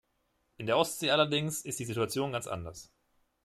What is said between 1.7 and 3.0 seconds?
die Situation ganz anders.